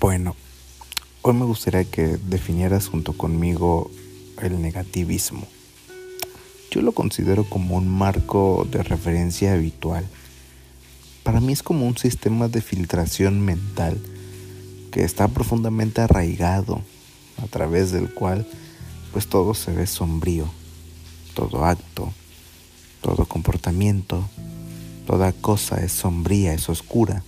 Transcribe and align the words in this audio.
Bueno, 0.00 0.34
hoy 1.20 1.34
me 1.34 1.44
gustaría 1.44 1.84
que 1.84 2.16
definieras 2.16 2.88
junto 2.88 3.12
conmigo 3.12 3.90
el 4.40 4.62
negativismo. 4.62 5.46
Yo 6.70 6.80
lo 6.80 6.92
considero 6.92 7.44
como 7.44 7.76
un 7.76 7.86
marco 7.86 8.66
de 8.70 8.82
referencia 8.82 9.52
habitual. 9.52 10.06
Para 11.22 11.42
mí 11.42 11.52
es 11.52 11.62
como 11.62 11.86
un 11.86 11.98
sistema 11.98 12.48
de 12.48 12.62
filtración 12.62 13.42
mental 13.42 14.00
que 14.90 15.04
está 15.04 15.28
profundamente 15.28 16.00
arraigado, 16.00 16.80
a 17.36 17.46
través 17.48 17.92
del 17.92 18.08
cual 18.08 18.48
pues 19.12 19.26
todo 19.26 19.52
se 19.52 19.70
ve 19.70 19.86
sombrío, 19.86 20.46
todo 21.34 21.66
acto, 21.66 22.10
todo 23.02 23.26
comportamiento, 23.26 24.26
toda 25.06 25.34
cosa 25.34 25.84
es 25.84 25.92
sombría, 25.92 26.54
es 26.54 26.70
oscura. 26.70 27.22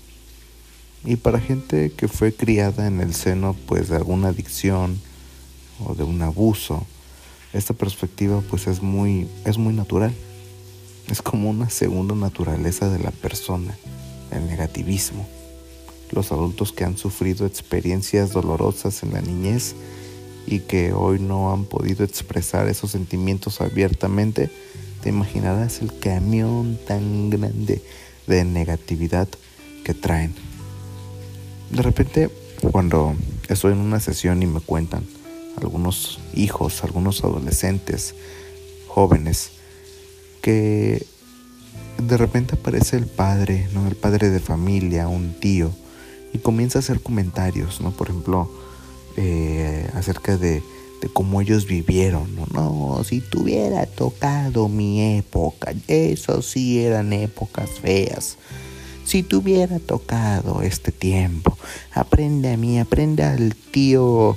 Y 1.04 1.16
para 1.16 1.40
gente 1.40 1.90
que 1.90 2.06
fue 2.06 2.32
criada 2.32 2.86
en 2.86 3.00
el 3.00 3.14
seno 3.14 3.56
pues 3.66 3.88
de 3.88 3.96
alguna 3.96 4.28
adicción 4.28 5.00
o 5.84 5.94
de 5.94 6.04
un 6.04 6.22
abuso, 6.22 6.86
esta 7.52 7.74
perspectiva 7.74 8.40
pues 8.48 8.66
es 8.66 8.82
muy 8.82 9.28
es 9.44 9.58
muy 9.58 9.74
natural. 9.74 10.14
Es 11.10 11.20
como 11.20 11.50
una 11.50 11.68
segunda 11.70 12.14
naturaleza 12.14 12.88
de 12.88 13.00
la 13.00 13.10
persona, 13.10 13.76
el 14.30 14.46
negativismo. 14.46 15.26
Los 16.12 16.30
adultos 16.30 16.72
que 16.72 16.84
han 16.84 16.96
sufrido 16.96 17.46
experiencias 17.46 18.32
dolorosas 18.32 19.02
en 19.02 19.12
la 19.12 19.20
niñez 19.20 19.74
y 20.46 20.60
que 20.60 20.92
hoy 20.92 21.18
no 21.18 21.52
han 21.52 21.64
podido 21.64 22.04
expresar 22.04 22.68
esos 22.68 22.92
sentimientos 22.92 23.60
abiertamente, 23.60 24.50
te 25.02 25.08
imaginarás 25.08 25.80
el 25.80 25.98
camión 25.98 26.78
tan 26.86 27.30
grande 27.30 27.82
de 28.26 28.44
negatividad 28.44 29.28
que 29.84 29.94
traen. 29.94 30.51
De 31.72 31.80
repente, 31.80 32.30
cuando 32.70 33.14
estoy 33.48 33.72
en 33.72 33.78
una 33.78 33.98
sesión 33.98 34.42
y 34.42 34.46
me 34.46 34.60
cuentan 34.60 35.04
algunos 35.56 36.20
hijos, 36.34 36.84
algunos 36.84 37.24
adolescentes, 37.24 38.14
jóvenes, 38.88 39.52
que 40.42 41.06
de 41.96 42.16
repente 42.18 42.56
aparece 42.56 42.98
el 42.98 43.06
padre, 43.06 43.68
¿no? 43.72 43.88
El 43.88 43.96
padre 43.96 44.28
de 44.28 44.38
familia, 44.38 45.08
un 45.08 45.32
tío, 45.32 45.70
y 46.34 46.38
comienza 46.38 46.78
a 46.78 46.80
hacer 46.80 47.00
comentarios, 47.00 47.80
¿no? 47.80 47.90
Por 47.90 48.10
ejemplo, 48.10 48.50
eh, 49.16 49.88
acerca 49.94 50.36
de, 50.36 50.62
de, 51.00 51.08
cómo 51.10 51.40
ellos 51.40 51.66
vivieron, 51.66 52.36
¿no? 52.36 52.46
No, 52.52 53.02
si 53.04 53.22
tuviera 53.22 53.86
tocado 53.86 54.68
mi 54.68 55.16
época, 55.16 55.72
eso 55.88 56.42
sí 56.42 56.80
eran 56.80 57.14
épocas 57.14 57.70
feas. 57.80 58.36
Si 59.04 59.22
te 59.22 59.36
hubiera 59.36 59.78
tocado 59.78 60.62
este 60.62 60.92
tiempo, 60.92 61.58
aprende 61.92 62.52
a 62.52 62.56
mí, 62.56 62.78
aprende 62.78 63.24
al 63.24 63.54
tío, 63.54 64.36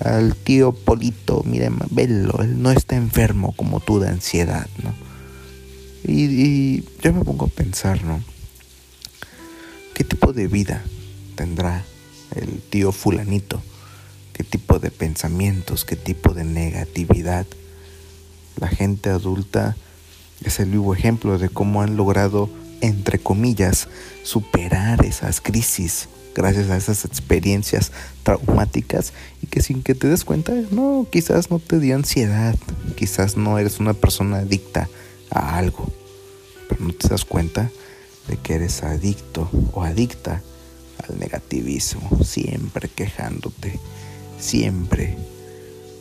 al 0.00 0.34
tío 0.36 0.72
Polito, 0.72 1.42
mire, 1.44 1.70
velo, 1.90 2.40
él 2.40 2.62
no 2.62 2.70
está 2.70 2.96
enfermo 2.96 3.52
como 3.56 3.80
tú 3.80 3.98
de 3.98 4.08
ansiedad, 4.08 4.68
¿no? 4.82 4.94
Y, 6.06 6.24
y 6.24 6.88
yo 7.02 7.12
me 7.12 7.24
pongo 7.24 7.46
a 7.46 7.48
pensar, 7.48 8.04
¿no? 8.04 8.22
¿Qué 9.94 10.04
tipo 10.04 10.32
de 10.32 10.48
vida 10.48 10.82
tendrá 11.34 11.84
el 12.34 12.60
tío 12.60 12.92
fulanito? 12.92 13.62
¿Qué 14.32 14.42
tipo 14.42 14.78
de 14.78 14.90
pensamientos? 14.90 15.84
¿Qué 15.84 15.96
tipo 15.96 16.34
de 16.34 16.44
negatividad? 16.44 17.46
La 18.60 18.68
gente 18.68 19.10
adulta 19.10 19.76
es 20.44 20.60
el 20.60 20.70
vivo 20.70 20.94
ejemplo 20.94 21.38
de 21.38 21.48
cómo 21.48 21.82
han 21.82 21.96
logrado 21.96 22.50
entre 22.86 23.18
comillas, 23.18 23.88
superar 24.22 25.04
esas 25.04 25.40
crisis 25.40 26.08
gracias 26.34 26.68
a 26.68 26.76
esas 26.76 27.04
experiencias 27.04 27.92
traumáticas 28.22 29.12
y 29.40 29.46
que 29.46 29.62
sin 29.62 29.82
que 29.82 29.94
te 29.94 30.08
des 30.08 30.24
cuenta, 30.24 30.52
no, 30.70 31.06
quizás 31.10 31.50
no 31.50 31.60
te 31.60 31.78
dio 31.78 31.94
ansiedad, 31.94 32.56
quizás 32.96 33.36
no 33.36 33.58
eres 33.58 33.78
una 33.78 33.94
persona 33.94 34.38
adicta 34.38 34.88
a 35.30 35.56
algo, 35.56 35.90
pero 36.68 36.84
no 36.84 36.92
te 36.92 37.08
das 37.08 37.24
cuenta 37.24 37.70
de 38.28 38.36
que 38.36 38.54
eres 38.54 38.82
adicto 38.82 39.48
o 39.72 39.82
adicta 39.84 40.42
al 41.08 41.18
negativismo, 41.18 42.24
siempre 42.24 42.88
quejándote, 42.88 43.78
siempre 44.38 45.16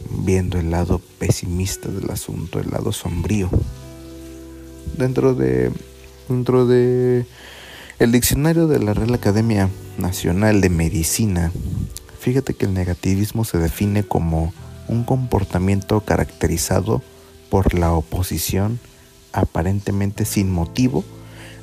viendo 0.10 0.58
el 0.58 0.72
lado 0.72 1.00
pesimista 1.20 1.90
del 1.90 2.10
asunto, 2.10 2.60
el 2.60 2.72
lado 2.72 2.92
sombrío. 2.92 3.50
Dentro 4.98 5.34
de 5.34 5.72
Dentro 6.30 6.66
de 6.66 7.26
el 8.00 8.12
diccionario 8.12 8.68
de 8.68 8.80
la 8.80 8.94
Real 8.94 9.14
Academia 9.14 9.70
Nacional 9.98 10.62
de 10.62 10.70
Medicina, 10.70 11.52
fíjate 12.20 12.54
que 12.54 12.66
el 12.66 12.74
negativismo 12.74 13.46
se 13.46 13.58
define 13.58 14.04
como 14.04 14.54
un 14.88 15.04
comportamiento 15.04 16.02
caracterizado 16.02 17.02
por 17.50 17.74
la 17.74 17.94
oposición 17.94 18.80
aparentemente 19.34 20.26
sin 20.26 20.52
motivo 20.52 21.04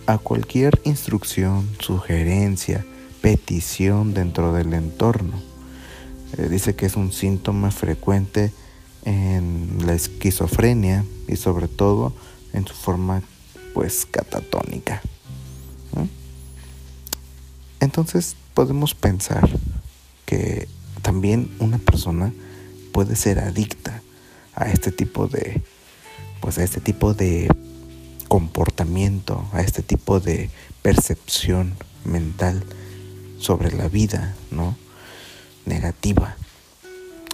a 0.07 0.19
cualquier 0.19 0.81
instrucción, 0.85 1.69
sugerencia, 1.79 2.85
petición 3.23 4.13
dentro 4.13 4.53
del 4.53 4.75
entorno. 4.75 5.41
Eh, 6.37 6.49
dice 6.49 6.75
que 6.75 6.87
es 6.87 6.97
un 6.97 7.13
síntoma 7.13 7.71
frecuente 7.71 8.53
en 9.05 9.79
la 9.87 9.95
esquizofrenia 9.95 11.05
y 11.29 11.37
sobre 11.37 11.69
todo 11.69 12.13
en 12.53 12.67
su 12.67 12.75
forma 12.75 13.23
pues 13.75 14.07
catatónica. 14.07 15.03
Entonces 17.81 18.37
podemos 18.55 18.95
pensar 18.95 19.49
que 20.27 20.69
también 21.03 21.51
una 21.61 21.79
persona 21.79 22.33
puede 22.93 23.17
ser 23.17 23.39
adicta 23.39 24.03
a 24.55 24.71
este 24.71 24.93
tipo 24.93 25.27
de 25.27 25.63
pues 26.41 26.59
a 26.59 26.65
este 26.65 26.81
tipo 26.81 27.15
de 27.15 27.49
comportamiento, 28.29 29.49
a 29.53 29.61
este 29.61 29.83
tipo 29.83 30.21
de 30.21 30.51
percepción 30.83 31.75
mental 32.05 32.63
sobre 33.39 33.73
la 33.73 33.89
vida, 33.89 34.35
¿no? 34.51 34.77
Negativa. 35.67 36.37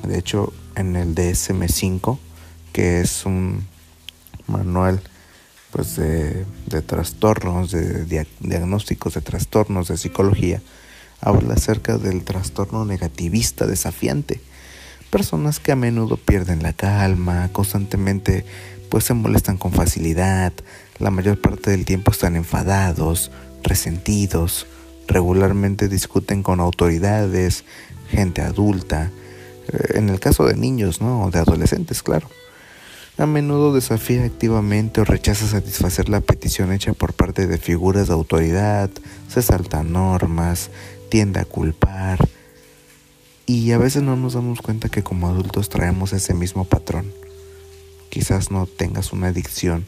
De 0.06 0.18
hecho, 0.18 0.52
en 0.74 0.96
el 0.96 1.14
DSM5, 1.14 2.18
que 2.72 3.00
es 3.00 3.26
un 3.26 3.66
manual 4.46 5.02
pues 5.76 5.96
de, 5.96 6.46
trastornos, 6.86 7.70
de 7.70 8.26
diagnósticos 8.40 9.12
de 9.12 9.20
trastornos 9.20 9.88
de 9.88 9.98
psicología, 9.98 10.62
habla 11.20 11.52
acerca 11.52 11.98
del 11.98 12.24
trastorno 12.24 12.86
negativista 12.86 13.66
desafiante. 13.66 14.40
Personas 15.10 15.60
que 15.60 15.72
a 15.72 15.76
menudo 15.76 16.16
pierden 16.16 16.62
la 16.62 16.72
calma, 16.72 17.50
constantemente 17.52 18.46
pues 18.88 19.04
se 19.04 19.12
molestan 19.12 19.58
con 19.58 19.70
facilidad, 19.70 20.54
la 20.98 21.10
mayor 21.10 21.38
parte 21.42 21.72
del 21.72 21.84
tiempo 21.84 22.10
están 22.10 22.36
enfadados, 22.36 23.30
resentidos, 23.62 24.66
regularmente 25.06 25.88
discuten 25.88 26.42
con 26.42 26.60
autoridades, 26.60 27.64
gente 28.08 28.40
adulta, 28.40 29.10
eh, 29.68 29.98
en 29.98 30.08
el 30.08 30.20
caso 30.20 30.46
de 30.46 30.56
niños, 30.56 31.02
¿no? 31.02 31.28
De 31.30 31.38
adolescentes, 31.38 32.02
claro. 32.02 32.30
A 33.18 33.24
menudo 33.24 33.72
desafía 33.72 34.24
activamente 34.24 35.00
o 35.00 35.04
rechaza 35.04 35.46
satisfacer 35.46 36.10
la 36.10 36.20
petición 36.20 36.70
hecha 36.70 36.92
por 36.92 37.14
parte 37.14 37.46
de 37.46 37.56
figuras 37.56 38.08
de 38.08 38.12
autoridad, 38.12 38.90
se 39.28 39.40
salta 39.40 39.82
normas, 39.82 40.68
tiende 41.08 41.40
a 41.40 41.46
culpar 41.46 42.28
y 43.46 43.72
a 43.72 43.78
veces 43.78 44.02
no 44.02 44.16
nos 44.16 44.34
damos 44.34 44.60
cuenta 44.60 44.90
que 44.90 45.02
como 45.02 45.28
adultos 45.28 45.70
traemos 45.70 46.12
ese 46.12 46.34
mismo 46.34 46.66
patrón. 46.66 47.10
Quizás 48.10 48.50
no 48.50 48.66
tengas 48.66 49.14
una 49.14 49.28
adicción 49.28 49.86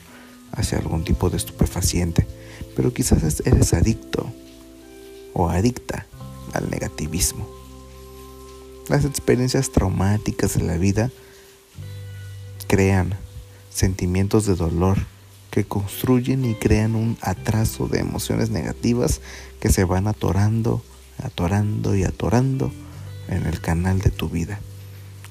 hacia 0.52 0.79
algún 0.79 1.05
tipo 1.05 1.29
de 1.29 1.37
estupefaciente, 1.37 2.26
pero 2.75 2.94
quizás 2.94 3.43
eres 3.44 3.75
adicto 3.75 4.32
o 5.35 5.50
adicta 5.50 6.06
al 6.55 6.70
negativismo. 6.70 7.47
Las 8.88 9.05
experiencias 9.05 9.70
traumáticas 9.70 10.55
de 10.55 10.62
la 10.62 10.79
vida 10.79 11.11
crean 12.69 13.14
sentimientos 13.78 14.44
de 14.44 14.56
dolor 14.56 14.98
que 15.52 15.64
construyen 15.64 16.44
y 16.44 16.54
crean 16.56 16.96
un 16.96 17.16
atraso 17.20 17.86
de 17.86 18.00
emociones 18.00 18.50
negativas 18.50 19.20
que 19.60 19.70
se 19.70 19.84
van 19.84 20.08
atorando, 20.08 20.82
atorando 21.22 21.94
y 21.94 22.02
atorando 22.02 22.72
en 23.28 23.46
el 23.46 23.60
canal 23.60 24.00
de 24.00 24.10
tu 24.10 24.28
vida 24.28 24.60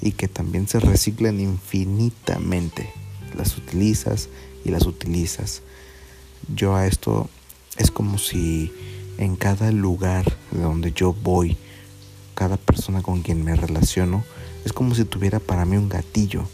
y 0.01 0.13
que 0.13 0.29
también 0.29 0.67
se 0.67 0.79
reciclan 0.79 1.41
infinitamente. 1.41 2.89
Las 3.35 3.57
utilizas 3.57 4.29
y 4.63 4.69
las 4.69 4.85
utilizas. 4.85 5.61
Yo 6.55 6.75
a 6.75 6.87
esto 6.87 7.29
es 7.77 7.91
como 7.91 8.17
si 8.17 8.71
en 9.17 9.35
cada 9.35 9.71
lugar 9.71 10.23
de 10.51 10.61
donde 10.61 10.93
yo 10.93 11.13
voy, 11.13 11.57
cada 12.33 12.55
persona 12.55 13.01
con 13.01 13.23
quien 13.23 13.43
me 13.43 13.57
relaciono, 13.57 14.23
es 14.63 14.71
como 14.71 14.95
si 14.95 15.03
tuviera 15.03 15.39
para 15.39 15.65
mí 15.65 15.75
un 15.75 15.89
gatillo 15.89 16.47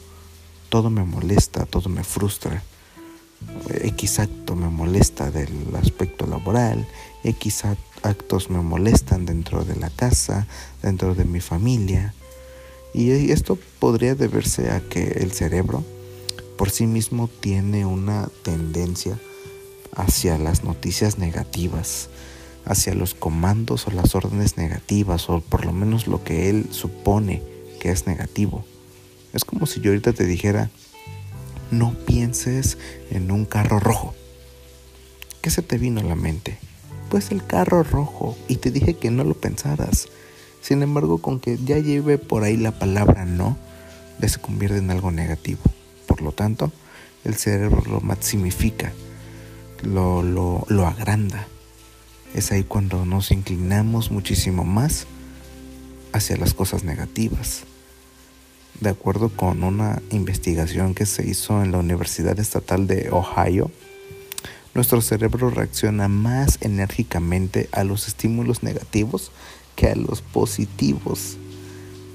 todo 0.73 0.89
me 0.89 1.03
molesta, 1.03 1.67
todo 1.67 1.87
me 1.87 2.03
frustra. 2.03 2.63
X 3.69 4.17
acto 4.17 4.55
me 4.55 4.69
molesta 4.69 5.29
del 5.29 5.53
aspecto 5.75 6.25
laboral, 6.25 6.87
X 7.23 7.65
actos 8.01 8.49
me 8.49 8.59
molestan 8.59 9.27
dentro 9.27 9.65
de 9.65 9.75
la 9.75 9.91
casa, 9.91 10.47
dentro 10.81 11.13
de 11.13 11.25
mi 11.25 11.41
familia. 11.41 12.15
Y 12.91 13.11
esto 13.29 13.59
podría 13.77 14.15
deberse 14.15 14.71
a 14.71 14.79
que 14.79 15.03
el 15.21 15.31
cerebro 15.31 15.83
por 16.57 16.71
sí 16.71 16.87
mismo 16.87 17.27
tiene 17.27 17.85
una 17.85 18.27
tendencia 18.41 19.19
hacia 19.95 20.39
las 20.39 20.63
noticias 20.63 21.19
negativas, 21.19 22.09
hacia 22.65 22.95
los 22.95 23.13
comandos 23.13 23.85
o 23.85 23.91
las 23.91 24.15
órdenes 24.15 24.57
negativas, 24.57 25.29
o 25.29 25.39
por 25.39 25.67
lo 25.67 25.71
menos 25.71 26.07
lo 26.07 26.23
que 26.23 26.49
él 26.49 26.69
supone 26.71 27.43
que 27.79 27.91
es 27.91 28.07
negativo. 28.07 28.65
Es 29.33 29.45
como 29.45 29.65
si 29.65 29.81
yo 29.81 29.89
ahorita 29.89 30.13
te 30.13 30.25
dijera, 30.25 30.69
no 31.71 31.93
pienses 32.05 32.77
en 33.09 33.31
un 33.31 33.45
carro 33.45 33.79
rojo. 33.79 34.13
¿Qué 35.41 35.49
se 35.49 35.63
te 35.63 35.79
vino 35.79 36.01
a 36.01 36.03
la 36.03 36.15
mente? 36.15 36.59
Pues 37.09 37.31
el 37.31 37.45
carro 37.45 37.83
rojo, 37.83 38.37
y 38.47 38.57
te 38.57 38.69
dije 38.69 38.93
que 38.93 39.09
no 39.09 39.23
lo 39.23 39.33
pensaras. 39.33 40.07
Sin 40.61 40.83
embargo, 40.83 41.17
con 41.17 41.39
que 41.39 41.57
ya 41.57 41.79
lleve 41.79 42.19
por 42.19 42.43
ahí 42.43 42.57
la 42.57 42.77
palabra 42.77 43.25
no, 43.25 43.57
ya 44.19 44.29
se 44.29 44.39
convierte 44.39 44.77
en 44.77 44.91
algo 44.91 45.11
negativo. 45.11 45.61
Por 46.05 46.21
lo 46.21 46.31
tanto, 46.31 46.71
el 47.23 47.33
cerebro 47.33 47.83
lo 47.89 48.01
maximifica, 48.01 48.93
lo, 49.81 50.21
lo, 50.21 50.65
lo 50.69 50.85
agranda. 50.85 51.47
Es 52.35 52.51
ahí 52.51 52.63
cuando 52.63 53.05
nos 53.05 53.31
inclinamos 53.31 54.11
muchísimo 54.11 54.63
más 54.63 55.07
hacia 56.13 56.37
las 56.37 56.53
cosas 56.53 56.83
negativas. 56.83 57.63
De 58.79 58.89
acuerdo 58.89 59.29
con 59.29 59.63
una 59.63 60.01
investigación 60.11 60.93
que 60.93 61.05
se 61.05 61.27
hizo 61.27 61.63
en 61.63 61.71
la 61.71 61.79
Universidad 61.79 62.39
Estatal 62.39 62.87
de 62.87 63.09
Ohio, 63.11 63.71
nuestro 64.73 65.01
cerebro 65.01 65.49
reacciona 65.49 66.07
más 66.07 66.57
enérgicamente 66.61 67.69
a 67.71 67.83
los 67.83 68.07
estímulos 68.07 68.63
negativos 68.63 69.31
que 69.75 69.87
a 69.87 69.95
los 69.95 70.21
positivos. 70.21 71.37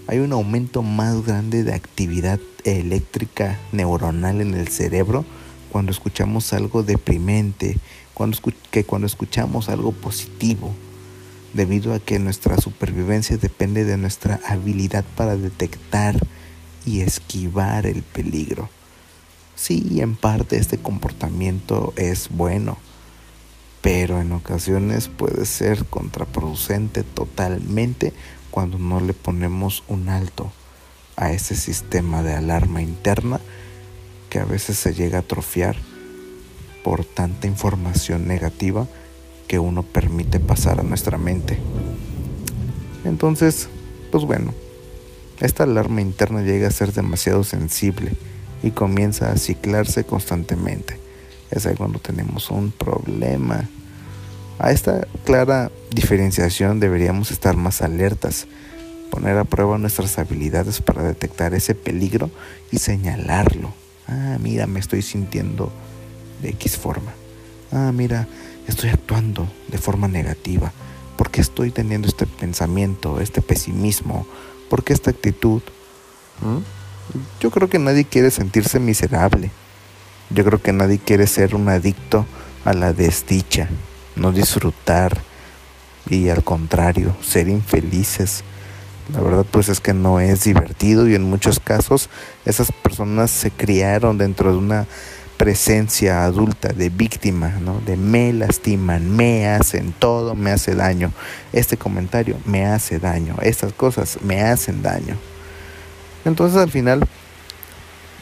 Hay 0.08 0.18
un 0.18 0.32
aumento 0.32 0.82
más 0.82 1.24
grande 1.24 1.64
de 1.64 1.74
actividad 1.74 2.40
eléctrica 2.64 3.58
neuronal 3.72 4.40
en 4.40 4.54
el 4.54 4.68
cerebro 4.68 5.24
cuando 5.70 5.92
escuchamos 5.92 6.52
algo 6.52 6.82
deprimente 6.82 7.78
que 8.70 8.84
cuando 8.84 9.06
escuchamos 9.06 9.68
algo 9.68 9.92
positivo, 9.92 10.74
debido 11.54 11.94
a 11.94 12.00
que 12.00 12.18
nuestra 12.18 12.58
supervivencia 12.58 13.36
depende 13.36 13.84
de 13.84 13.96
nuestra 13.96 14.40
habilidad 14.46 15.04
para 15.16 15.36
detectar 15.36 16.16
y 16.84 17.00
esquivar 17.00 17.86
el 17.86 18.02
peligro. 18.02 18.68
Sí, 19.54 20.00
en 20.00 20.16
parte 20.16 20.56
este 20.56 20.78
comportamiento 20.78 21.92
es 21.96 22.28
bueno, 22.30 22.78
pero 23.80 24.20
en 24.20 24.32
ocasiones 24.32 25.08
puede 25.08 25.46
ser 25.46 25.84
contraproducente 25.86 27.02
totalmente 27.02 28.12
cuando 28.50 28.78
no 28.78 29.00
le 29.00 29.14
ponemos 29.14 29.82
un 29.88 30.08
alto 30.08 30.52
a 31.16 31.32
ese 31.32 31.56
sistema 31.56 32.22
de 32.22 32.34
alarma 32.34 32.82
interna 32.82 33.40
que 34.30 34.38
a 34.38 34.44
veces 34.44 34.78
se 34.78 34.94
llega 34.94 35.18
a 35.18 35.22
atrofiar 35.22 35.76
por 36.84 37.04
tanta 37.04 37.46
información 37.46 38.28
negativa 38.28 38.86
que 39.48 39.58
uno 39.58 39.82
permite 39.82 40.38
pasar 40.38 40.78
a 40.78 40.84
nuestra 40.84 41.18
mente. 41.18 41.58
Entonces, 43.04 43.68
pues 44.12 44.24
bueno, 44.24 44.54
esta 45.40 45.64
alarma 45.64 46.00
interna 46.00 46.42
llega 46.42 46.68
a 46.68 46.72
ser 46.72 46.92
demasiado 46.92 47.44
sensible 47.44 48.12
y 48.62 48.72
comienza 48.72 49.30
a 49.30 49.36
ciclarse 49.36 50.04
constantemente. 50.04 50.98
Es 51.50 51.66
ahí 51.66 51.76
cuando 51.76 51.98
tenemos 51.98 52.50
un 52.50 52.72
problema. 52.72 53.68
A 54.58 54.72
esta 54.72 55.06
clara 55.24 55.70
diferenciación 55.90 56.80
deberíamos 56.80 57.30
estar 57.30 57.56
más 57.56 57.80
alertas, 57.80 58.48
poner 59.10 59.38
a 59.38 59.44
prueba 59.44 59.78
nuestras 59.78 60.18
habilidades 60.18 60.80
para 60.80 61.02
detectar 61.02 61.54
ese 61.54 61.74
peligro 61.74 62.30
y 62.72 62.78
señalarlo. 62.78 63.72
Ah, 64.08 64.38
mira, 64.40 64.66
me 64.66 64.80
estoy 64.80 65.02
sintiendo 65.02 65.72
de 66.42 66.50
X 66.50 66.76
forma. 66.76 67.12
Ah, 67.70 67.92
mira, 67.94 68.26
estoy 68.66 68.90
actuando 68.90 69.48
de 69.68 69.78
forma 69.78 70.08
negativa. 70.08 70.72
¿Por 71.16 71.30
qué 71.30 71.40
estoy 71.40 71.70
teniendo 71.70 72.08
este 72.08 72.26
pensamiento, 72.26 73.20
este 73.20 73.42
pesimismo? 73.42 74.26
¿Por 74.68 74.84
qué 74.84 74.92
esta 74.92 75.10
actitud? 75.10 75.62
¿Mm? 76.40 76.58
Yo 77.40 77.50
creo 77.50 77.68
que 77.68 77.78
nadie 77.78 78.04
quiere 78.04 78.30
sentirse 78.30 78.78
miserable. 78.78 79.50
Yo 80.30 80.44
creo 80.44 80.60
que 80.60 80.72
nadie 80.72 80.98
quiere 80.98 81.26
ser 81.26 81.54
un 81.54 81.68
adicto 81.68 82.26
a 82.64 82.74
la 82.74 82.92
desdicha, 82.92 83.68
no 84.14 84.32
disfrutar 84.32 85.16
y 86.10 86.28
al 86.28 86.44
contrario, 86.44 87.16
ser 87.22 87.48
infelices. 87.48 88.44
La 89.12 89.22
verdad 89.22 89.46
pues 89.50 89.70
es 89.70 89.80
que 89.80 89.94
no 89.94 90.20
es 90.20 90.44
divertido 90.44 91.08
y 91.08 91.14
en 91.14 91.22
muchos 91.22 91.60
casos 91.60 92.10
esas 92.44 92.70
personas 92.72 93.30
se 93.30 93.50
criaron 93.50 94.18
dentro 94.18 94.52
de 94.52 94.58
una 94.58 94.86
presencia 95.38 96.24
adulta 96.24 96.70
de 96.70 96.90
víctima, 96.90 97.48
¿no? 97.60 97.80
De 97.86 97.96
me 97.96 98.32
lastiman, 98.32 99.16
me 99.16 99.46
hacen 99.48 99.94
todo, 99.98 100.34
me 100.34 100.50
hace 100.50 100.74
daño. 100.74 101.12
Este 101.52 101.76
comentario 101.76 102.36
me 102.44 102.66
hace 102.66 102.98
daño, 102.98 103.36
estas 103.40 103.72
cosas 103.72 104.18
me 104.22 104.42
hacen 104.42 104.82
daño. 104.82 105.16
Entonces 106.24 106.60
al 106.60 106.70
final 106.70 107.08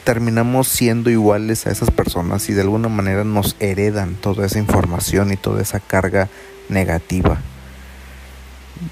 terminamos 0.03 0.67
siendo 0.67 1.09
iguales 1.09 1.65
a 1.65 1.71
esas 1.71 1.91
personas 1.91 2.47
y 2.49 2.53
de 2.53 2.61
alguna 2.61 2.87
manera 2.87 3.23
nos 3.25 3.57
heredan 3.59 4.15
toda 4.15 4.45
esa 4.45 4.59
información 4.59 5.33
y 5.33 5.37
toda 5.37 5.61
esa 5.61 5.79
carga 5.79 6.29
negativa. 6.69 7.41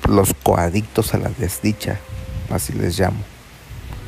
Los 0.09 0.33
coadictos 0.33 1.13
a 1.13 1.19
la 1.19 1.29
desdicha, 1.29 1.99
así 2.49 2.73
les 2.73 2.99
llamo. 2.99 3.34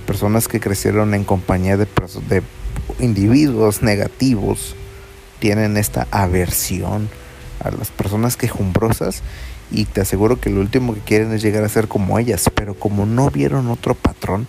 Personas 0.08 0.48
que 0.48 0.60
crecieron 0.60 1.14
en 1.14 1.24
compañía 1.24 1.78
de, 1.78 1.86
individuos 3.00 3.84
negativos 3.84 4.76
tienen 5.40 5.78
esta 5.78 6.08
aversión 6.10 7.10
a 7.64 7.70
las 7.72 7.90
personas 7.92 8.38
quejumbrosas 8.38 9.22
y 9.70 9.86
te 9.86 10.02
aseguro 10.02 10.40
que 10.40 10.50
lo 10.50 10.62
último 10.62 10.94
que 10.94 11.02
quieren 11.02 11.34
es 11.34 11.42
llegar 11.42 11.64
a 11.64 11.70
ser 11.70 11.88
como 11.88 12.18
ellas, 12.18 12.50
pero 12.56 12.74
como 12.74 13.06
no 13.06 13.30
vieron 13.30 13.68
otro 13.68 13.94
patrón, 13.94 14.48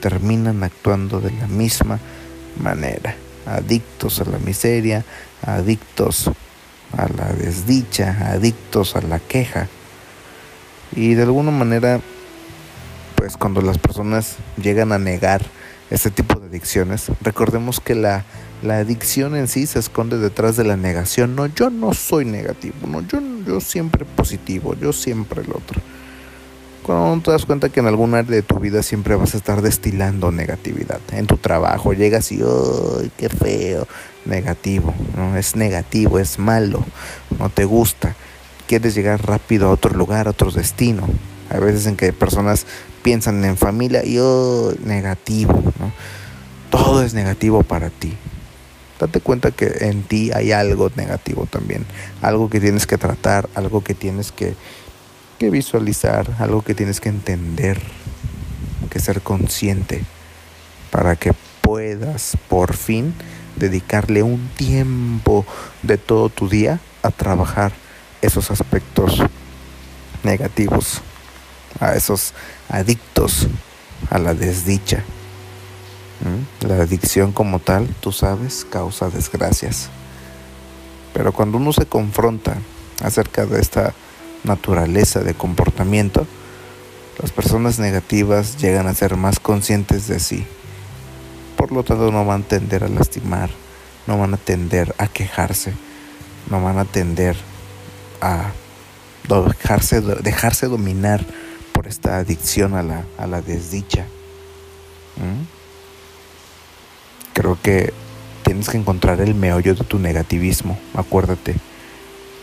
terminan 0.00 0.62
actuando 0.62 1.20
de 1.20 1.32
la 1.32 1.48
misma 1.48 1.98
manera, 2.62 3.16
adictos 3.46 4.20
a 4.20 4.24
la 4.24 4.38
miseria, 4.38 5.04
adictos 5.44 6.30
a 6.96 7.08
la 7.08 7.32
desdicha, 7.32 8.30
adictos 8.30 8.96
a 8.96 9.02
la 9.02 9.18
queja. 9.18 9.68
Y 10.94 11.14
de 11.14 11.22
alguna 11.22 11.50
manera, 11.50 12.00
pues 13.30 13.38
cuando 13.38 13.62
las 13.62 13.78
personas 13.78 14.38
llegan 14.60 14.90
a 14.90 14.98
negar 14.98 15.40
este 15.88 16.10
tipo 16.10 16.40
de 16.40 16.48
adicciones, 16.48 17.12
recordemos 17.20 17.78
que 17.78 17.94
la, 17.94 18.24
la 18.60 18.78
adicción 18.78 19.36
en 19.36 19.46
sí 19.46 19.68
se 19.68 19.78
esconde 19.78 20.18
detrás 20.18 20.56
de 20.56 20.64
la 20.64 20.76
negación. 20.76 21.36
No, 21.36 21.46
yo 21.46 21.70
no 21.70 21.94
soy 21.94 22.24
negativo, 22.24 22.74
no, 22.88 23.02
yo, 23.02 23.20
yo 23.46 23.60
siempre 23.60 24.04
positivo, 24.04 24.74
yo 24.74 24.92
siempre 24.92 25.42
el 25.42 25.50
otro 25.50 25.80
cuando 26.82 27.22
te 27.22 27.30
das 27.30 27.46
cuenta 27.46 27.68
que 27.68 27.78
en 27.78 27.86
algún 27.86 28.14
área 28.14 28.32
de 28.32 28.42
tu 28.42 28.58
vida 28.58 28.82
siempre 28.82 29.14
vas 29.14 29.34
a 29.34 29.36
estar 29.36 29.62
destilando 29.62 30.32
negatividad. 30.32 30.98
En 31.12 31.28
tu 31.28 31.36
trabajo 31.36 31.92
llegas 31.92 32.32
y, 32.32 32.40
¡ay, 32.40 33.12
qué 33.16 33.28
feo! 33.28 33.86
Negativo, 34.24 34.92
¿no? 35.16 35.36
Es 35.36 35.54
negativo, 35.54 36.18
es 36.18 36.40
malo, 36.40 36.84
no 37.38 37.48
te 37.48 37.64
gusta. 37.64 38.16
Quieres 38.66 38.96
llegar 38.96 39.24
rápido 39.24 39.68
a 39.68 39.70
otro 39.70 39.94
lugar, 39.94 40.26
a 40.26 40.30
otro 40.30 40.50
destino. 40.50 41.06
Hay 41.50 41.60
veces 41.60 41.86
en 41.86 41.96
que 41.96 42.12
personas 42.12 42.66
piensan 43.02 43.44
en 43.44 43.56
familia 43.56 44.04
y, 44.04 44.18
¡oh! 44.18 44.72
Negativo, 44.84 45.52
¿no? 45.78 45.92
Todo 46.70 47.02
es 47.02 47.14
negativo 47.14 47.62
para 47.62 47.90
ti. 47.90 48.16
Date 48.98 49.20
cuenta 49.20 49.50
que 49.50 49.66
en 49.80 50.02
ti 50.02 50.30
hay 50.32 50.52
algo 50.52 50.90
negativo 50.94 51.46
también. 51.46 51.84
Algo 52.22 52.48
que 52.48 52.60
tienes 52.60 52.86
que 52.86 52.98
tratar, 52.98 53.48
algo 53.54 53.82
que 53.82 53.94
tienes 53.94 54.30
que 54.30 54.54
que 55.40 55.48
visualizar, 55.48 56.36
algo 56.38 56.60
que 56.60 56.74
tienes 56.74 57.00
que 57.00 57.08
entender, 57.08 57.80
que 58.90 59.00
ser 59.00 59.22
consciente 59.22 60.04
para 60.90 61.16
que 61.16 61.32
puedas 61.62 62.36
por 62.50 62.76
fin 62.76 63.14
dedicarle 63.56 64.22
un 64.22 64.50
tiempo 64.58 65.46
de 65.82 65.96
todo 65.96 66.28
tu 66.28 66.50
día 66.50 66.78
a 67.02 67.10
trabajar 67.10 67.72
esos 68.20 68.50
aspectos 68.50 69.22
negativos, 70.24 71.00
a 71.78 71.94
esos 71.94 72.32
adictos 72.68 73.46
a 74.10 74.18
la 74.18 74.34
desdicha. 74.34 75.04
La 76.60 76.82
adicción 76.82 77.32
como 77.32 77.60
tal, 77.60 77.88
tú 78.00 78.12
sabes, 78.12 78.66
causa 78.68 79.08
desgracias. 79.08 79.88
Pero 81.14 81.32
cuando 81.32 81.56
uno 81.56 81.72
se 81.72 81.86
confronta 81.86 82.56
acerca 83.02 83.46
de 83.46 83.60
esta 83.60 83.94
naturaleza 84.44 85.20
de 85.20 85.34
comportamiento, 85.34 86.26
las 87.20 87.32
personas 87.32 87.78
negativas 87.78 88.58
llegan 88.58 88.86
a 88.86 88.94
ser 88.94 89.16
más 89.16 89.40
conscientes 89.40 90.08
de 90.08 90.20
sí. 90.20 90.46
Por 91.56 91.72
lo 91.72 91.82
tanto, 91.84 92.10
no 92.10 92.24
van 92.24 92.42
a 92.42 92.48
tender 92.48 92.84
a 92.84 92.88
lastimar, 92.88 93.50
no 94.06 94.18
van 94.18 94.34
a 94.34 94.38
tender 94.38 94.94
a 94.98 95.06
quejarse, 95.06 95.74
no 96.50 96.62
van 96.62 96.78
a 96.78 96.84
tender 96.84 97.36
a 98.20 98.52
dejarse, 99.28 100.00
dejarse 100.00 100.66
dominar 100.66 101.24
por 101.80 101.88
esta 101.88 102.18
adicción 102.18 102.74
a 102.74 102.82
la, 102.82 103.06
a 103.16 103.26
la 103.26 103.40
desdicha. 103.40 104.04
¿Mm? 105.16 105.44
Creo 107.32 107.58
que 107.62 107.94
tienes 108.42 108.68
que 108.68 108.76
encontrar 108.76 109.22
el 109.22 109.34
meollo 109.34 109.74
de 109.74 109.82
tu 109.84 109.98
negativismo, 109.98 110.78
acuérdate. 110.92 111.54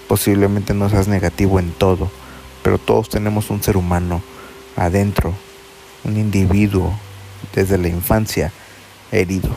Posiblemente 0.08 0.74
no 0.74 0.90
seas 0.90 1.08
negativo 1.08 1.60
en 1.60 1.70
todo, 1.70 2.10
pero 2.64 2.80
todos 2.80 3.10
tenemos 3.10 3.52
un 3.52 3.62
ser 3.62 3.78
humano 3.78 4.24
adentro, 4.76 5.36
un 6.04 6.18
individuo 6.18 6.98
desde 7.54 7.78
la 7.78 7.90
infancia 7.90 8.52
herido, 9.12 9.56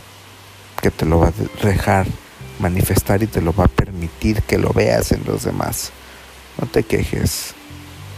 que 0.83 0.91
te 0.91 1.07
lo 1.07 1.21
va 1.21 1.29
a 1.29 1.67
dejar 1.67 2.07
manifestar 2.59 3.23
y 3.23 3.29
te 3.29 3.41
lo 3.41 3.55
va 3.55 3.65
a 3.65 3.69
permitir 3.69 4.43
que 4.43 4.59
lo 4.59 4.75
veas 4.75 5.11
en 5.13 5.25
los 5.25 5.45
demás. 5.45 5.91
No 6.61 6.67
te 6.67 6.83
quejes, 6.83 7.55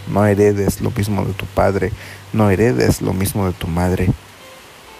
no 0.08 0.26
heredes 0.26 0.80
lo 0.80 0.90
mismo 0.90 1.24
de 1.24 1.32
tu 1.32 1.46
padre, 1.46 1.92
no 2.32 2.50
heredes 2.50 3.00
lo 3.00 3.12
mismo 3.12 3.46
de 3.46 3.52
tu 3.52 3.66
madre. 3.66 4.08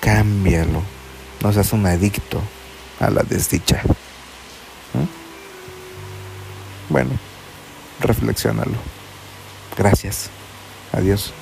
Cámbialo, 0.01 0.83
no 1.43 1.53
seas 1.53 1.73
un 1.73 1.87
adicto 1.87 2.41
a 3.01 3.11
la 3.11 3.23
desdicha. 3.23 3.83
Bueno, 6.89 7.11
reflexionalo. 8.01 8.77
Gracias. 9.77 10.29
Adiós. 10.93 11.33